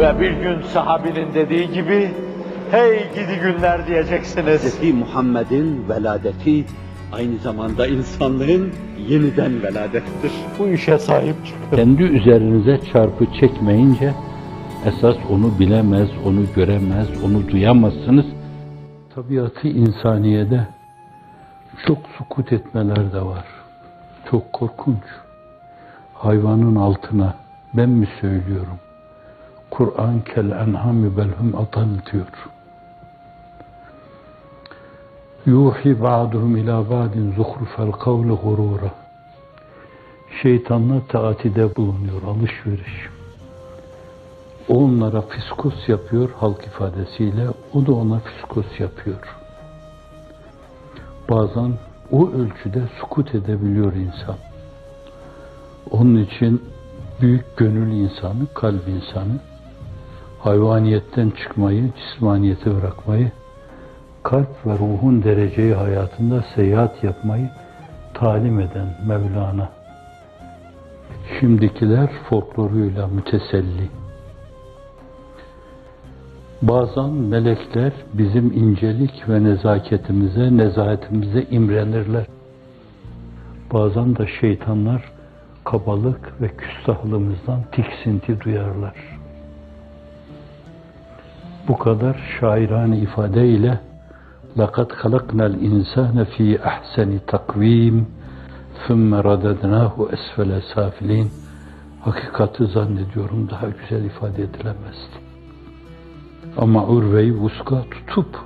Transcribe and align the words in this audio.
Ve 0.00 0.20
bir 0.20 0.30
gün 0.30 0.62
sahabinin 0.62 1.34
dediği 1.34 1.72
gibi, 1.72 2.10
hey 2.70 2.98
gidi 3.14 3.40
günler 3.42 3.86
diyeceksiniz. 3.86 4.80
Hz. 4.80 4.94
Muhammed'in 4.94 5.88
veladeti 5.88 6.64
aynı 7.12 7.38
zamanda 7.38 7.86
insanlığın 7.86 8.72
yeniden 9.08 9.62
veladettir. 9.62 10.32
Bu 10.58 10.68
işe 10.68 10.98
sahip 10.98 11.46
çıkın. 11.46 11.76
Kendi 11.76 12.02
üzerinize 12.02 12.80
çarpı 12.92 13.26
çekmeyince 13.40 14.14
esas 14.86 15.16
onu 15.30 15.58
bilemez, 15.58 16.08
onu 16.26 16.40
göremez, 16.56 17.08
onu 17.24 17.48
duyamazsınız. 17.48 18.26
Tabiatı 19.14 19.68
insaniyede 19.68 20.66
çok 21.86 21.98
sukut 22.18 22.52
etmeler 22.52 23.12
de 23.12 23.20
var. 23.20 23.44
Çok 24.30 24.52
korkunç. 24.52 25.04
Hayvanın 26.14 26.76
altına 26.76 27.34
ben 27.74 27.88
mi 27.88 28.08
söylüyorum? 28.20 28.78
Kur'an 29.80 30.20
kel 30.20 30.50
enhami 30.50 31.16
belhum 31.16 31.54
atal 31.62 31.88
diyor. 32.12 32.36
Yuhi 35.46 36.02
ba'duhum 36.02 36.56
ila 36.56 36.90
ba'din 36.90 37.32
zuhrufel 37.36 37.92
kavli 37.92 38.32
gurura. 38.32 38.90
Şeytanla 40.42 41.00
taatide 41.08 41.76
bulunuyor, 41.76 42.22
alışveriş. 42.22 43.08
Onlara 44.68 45.22
fiskos 45.22 45.88
yapıyor 45.88 46.30
halk 46.40 46.66
ifadesiyle, 46.66 47.48
o 47.74 47.86
da 47.86 47.92
ona 47.92 48.20
fiskos 48.20 48.80
yapıyor. 48.80 49.36
Bazen 51.30 51.72
o 52.10 52.30
ölçüde 52.30 52.82
sukut 53.00 53.34
edebiliyor 53.34 53.92
insan. 53.92 54.36
Onun 55.90 56.16
için 56.16 56.62
büyük 57.20 57.56
gönül 57.56 57.92
insanı, 57.92 58.46
kalp 58.54 58.88
insanı, 58.88 59.40
hayvaniyetten 60.40 61.30
çıkmayı, 61.30 61.90
cismaniyete 61.92 62.74
bırakmayı, 62.76 63.32
kalp 64.22 64.66
ve 64.66 64.72
ruhun 64.72 65.22
dereceyi 65.22 65.74
hayatında 65.74 66.44
seyahat 66.54 67.04
yapmayı 67.04 67.50
talim 68.14 68.60
eden 68.60 68.96
Mevlana. 69.06 69.68
Şimdikiler 71.40 72.10
folkloruyla 72.28 73.06
müteselli. 73.06 73.88
Bazen 76.62 77.10
melekler 77.10 77.92
bizim 78.12 78.52
incelik 78.52 79.28
ve 79.28 79.44
nezaketimize, 79.44 80.56
nezahetimize 80.56 81.46
imrenirler. 81.50 82.26
Bazen 83.72 84.16
de 84.16 84.26
şeytanlar 84.40 85.12
kabalık 85.64 86.40
ve 86.40 86.48
küstahlığımızdan 86.48 87.60
tiksinti 87.72 88.40
duyarlar 88.40 89.19
bu 91.70 91.78
kadar 91.78 92.16
şairane 92.40 92.98
ifadeyle 92.98 93.80
لَقَدْ 94.56 94.88
خَلَقْنَا 95.00 95.44
الْاِنْسَانَ 95.52 96.16
ف۪ي 96.32 96.48
اَحْسَنِ 96.70 97.10
takvim 97.32 97.96
ثُمَّ 98.84 99.10
رَدَدْنَاهُ 99.30 99.94
اَسْفَلَ 100.16 100.50
سَافِل۪ينَ 100.72 101.26
Hakikati 102.00 102.64
zannediyorum 102.66 103.50
daha 103.50 103.66
güzel 103.68 104.04
ifade 104.04 104.42
edilemezdi. 104.42 105.16
Ama 106.56 106.86
urveyi 106.86 107.34
vuska 107.40 107.82
tutup 107.90 108.38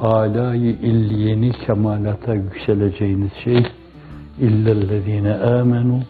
alayı 0.00 0.70
illiyeni 0.70 1.52
kemalata 1.52 2.34
yükseleceğiniz 2.34 3.32
şey 3.44 3.66
illellezine 4.40 5.34
amenu 5.34 6.00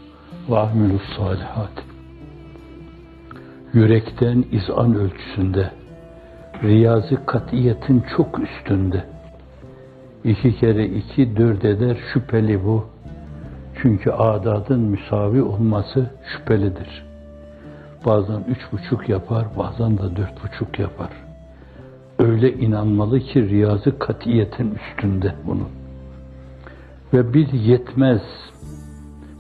ve 0.50 0.58
amilus 0.58 1.16
salihat. 1.16 1.74
Yürekten 3.74 4.44
izan 4.52 4.94
ölçüsünde 4.94 5.70
riyazi 6.62 7.18
katiyetin 7.26 8.04
çok 8.16 8.38
üstünde. 8.38 9.04
İki 10.24 10.56
kere 10.56 10.86
iki 10.86 11.36
dört 11.36 11.64
eder 11.64 11.96
şüpheli 12.12 12.64
bu. 12.64 12.86
Çünkü 13.82 14.10
adadın 14.10 14.80
müsavi 14.80 15.42
olması 15.42 16.10
şüphelidir. 16.32 17.06
Bazen 18.06 18.44
üç 18.48 18.58
buçuk 18.72 19.08
yapar, 19.08 19.47
bazen 19.58 19.98
de 19.98 20.16
dört 20.16 20.44
buçuk 20.44 20.78
yapar. 20.78 21.10
Öyle 22.18 22.52
inanmalı 22.52 23.20
ki 23.20 23.48
riyazı 23.48 23.98
katiyetin 23.98 24.74
üstünde 24.74 25.34
bunu. 25.47 25.68
Ve 27.12 27.34
bir 27.34 27.52
yetmez 27.52 28.22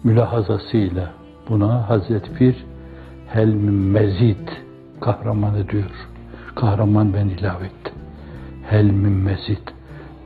mülahazasıyla 0.04 1.12
buna 1.48 1.88
Hazreti 1.88 2.34
Pir 2.34 2.66
helmin 3.28 3.74
mezid 3.74 4.48
kahramanı 5.00 5.68
diyor. 5.68 6.08
Kahraman 6.60 7.14
ben 7.14 7.28
ilave 7.28 7.64
ettim. 7.64 7.94
Helmin 8.62 9.12
mezid. 9.12 9.68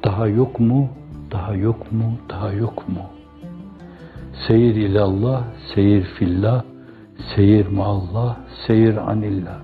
Daha 0.05 0.27
yok 0.27 0.61
mu? 0.61 0.89
Daha 1.31 1.55
yok 1.55 1.93
mu? 1.93 2.05
Daha 2.31 2.53
yok 2.53 2.89
mu? 2.89 3.03
Seyir 4.47 4.75
ilallah, 4.75 5.45
seyir 5.75 6.03
fillah, 6.03 6.63
seyir 7.35 7.67
maallah, 7.67 8.37
seyir 8.67 8.97
anillah. 9.11 9.59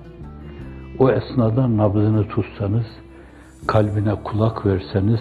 O 0.99 1.11
esnada 1.11 1.77
nabzını 1.77 2.29
tutsanız, 2.29 2.87
kalbine 3.67 4.15
kulak 4.15 4.67
verseniz, 4.67 5.21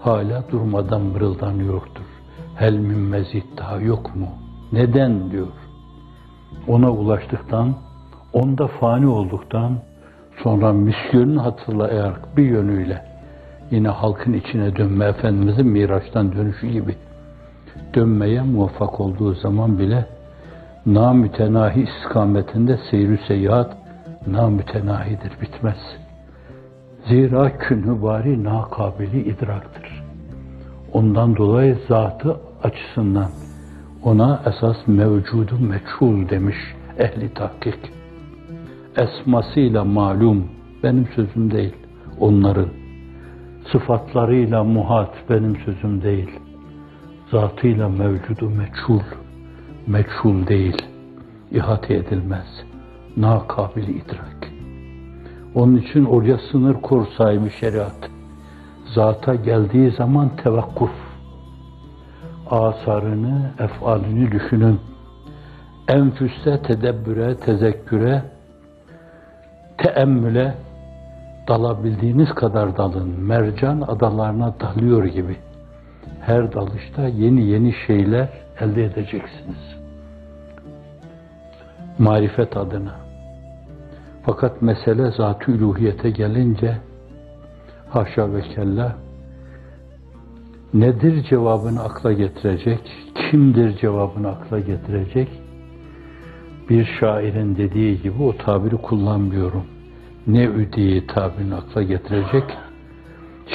hala 0.00 0.44
durmadan 0.50 1.02
mırıldanıyordur. 1.02 2.08
Hel 2.56 2.76
min 2.76 2.98
mezid 2.98 3.44
daha 3.58 3.76
yok 3.76 4.16
mu? 4.16 4.28
Neden 4.72 5.30
diyor. 5.30 5.56
Ona 6.68 6.90
ulaştıktan, 6.90 7.74
onda 8.32 8.66
fani 8.66 9.06
olduktan, 9.06 9.78
sonra 10.44 10.72
misyonunu 10.72 11.44
hatırlayarak 11.44 12.36
bir 12.36 12.44
yönüyle 12.44 13.04
yine 13.70 13.88
halkın 13.88 14.32
içine 14.32 14.76
dönme 14.76 15.04
Efendimizin 15.04 15.66
Miraç'tan 15.66 16.32
dönüşü 16.32 16.66
gibi 16.66 16.96
dönmeye 17.94 18.42
muvaffak 18.42 19.00
olduğu 19.00 19.34
zaman 19.34 19.78
bile 19.78 20.06
namütenahi 20.86 21.82
istikametinde 21.82 22.78
seyri 22.90 23.18
seyahat 23.28 23.76
namütenahidir, 24.26 25.40
bitmez. 25.40 25.78
Zira 27.08 27.58
künhü 27.58 28.02
bari 28.02 28.44
nakabili 28.44 29.20
idraktır. 29.20 30.04
Ondan 30.92 31.36
dolayı 31.36 31.78
zatı 31.88 32.36
açısından 32.62 33.28
ona 34.02 34.42
esas 34.46 34.76
mevcudu 34.86 35.58
meçhul 35.58 36.28
demiş 36.28 36.56
ehli 36.98 37.34
tahkik. 37.34 38.03
Esmasıyla 38.96 39.84
malum, 39.84 40.48
benim 40.82 41.06
sözüm 41.16 41.50
değil, 41.50 41.74
onların. 42.20 42.68
Sıfatlarıyla 43.72 44.64
muhat, 44.64 45.14
benim 45.30 45.56
sözüm 45.56 46.02
değil. 46.02 46.30
Zatıyla 47.30 47.88
mevcudu 47.88 48.50
meçhul, 48.50 49.00
meçhul 49.86 50.46
değil, 50.46 50.82
ihate 51.50 51.94
edilmez, 51.94 52.64
nakabili 53.16 53.92
idrak. 53.92 54.50
Onun 55.54 55.76
için 55.76 56.04
oraya 56.04 56.38
sınır 56.38 56.74
kor 56.74 57.06
sahibi 57.18 57.50
şeriat. 57.50 58.10
Zata 58.94 59.34
geldiği 59.34 59.90
zaman 59.90 60.30
tevakkuf. 60.36 60.94
Asarını, 62.50 63.50
efalini 63.58 64.32
düşünün. 64.32 64.80
Enfüste 65.88 66.62
tedebbüre, 66.62 67.36
tezekküre, 67.36 68.33
teemmüle 69.94 70.54
dalabildiğiniz 71.48 72.28
kadar 72.34 72.76
dalın. 72.76 73.20
Mercan 73.20 73.80
adalarına 73.80 74.54
dalıyor 74.60 75.04
gibi. 75.04 75.36
Her 76.20 76.52
dalışta 76.52 77.08
yeni 77.08 77.44
yeni 77.46 77.74
şeyler 77.86 78.28
elde 78.60 78.84
edeceksiniz. 78.84 79.76
Marifet 81.98 82.56
adına. 82.56 82.94
Fakat 84.22 84.62
mesele 84.62 85.10
zat-ı 85.10 85.50
üluhiyete 85.52 86.10
gelince 86.10 86.76
haşa 87.90 88.32
ve 88.32 88.40
kella 88.40 88.96
nedir 90.74 91.22
cevabını 91.22 91.82
akla 91.82 92.12
getirecek, 92.12 92.80
kimdir 93.14 93.76
cevabını 93.76 94.28
akla 94.28 94.60
getirecek? 94.60 95.28
Bir 96.70 96.84
şairin 97.00 97.56
dediği 97.56 98.02
gibi 98.02 98.22
o 98.22 98.36
tabiri 98.36 98.76
kullanmıyorum. 98.76 99.73
Ne 100.26 100.44
üdiyi 100.44 101.06
tabirini 101.06 101.54
akla 101.54 101.82
getirecek? 101.82 102.44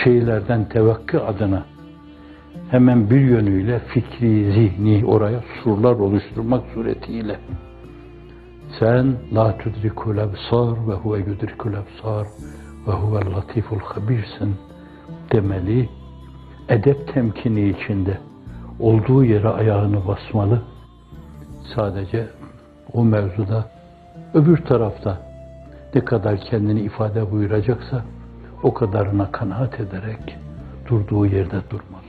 Şeylerden 0.04 0.69
tevakkı 0.69 1.25
adına 1.25 1.66
hemen 2.71 3.10
bir 3.10 3.19
yönüyle 3.19 3.80
fikri, 3.80 4.54
zihni 4.54 5.06
oraya 5.06 5.44
surlar 5.63 5.94
oluşturmak 5.94 6.63
suretiyle 6.74 7.39
sen 8.80 9.16
la 9.33 9.57
tudrikul 9.57 10.18
ebsar 10.18 10.88
ve 10.88 10.94
huve 10.94 11.18
yudrikul 11.18 11.74
ebsar 11.74 12.27
ve 12.88 12.92
huvel 12.92 13.36
latiful 13.36 13.80
habirsin 13.80 14.56
demeli. 15.31 15.89
Edep 16.69 17.13
temkini 17.13 17.69
içinde 17.69 18.18
olduğu 18.80 19.25
yere 19.25 19.50
ayağını 19.50 20.07
basmalı. 20.07 20.62
Sadece 21.75 22.27
o 22.94 23.06
mevzuda 23.06 23.71
öbür 24.33 24.57
tarafta 24.57 25.29
ne 25.96 26.06
kadar 26.06 26.38
kendini 26.38 26.82
ifade 26.82 27.32
buyuracaksa 27.32 28.06
o 28.64 28.74
kadarına 28.74 29.32
kanaat 29.32 29.80
ederek 29.80 30.38
durduğu 30.90 31.26
yerde 31.26 31.62
durmalı. 31.70 32.09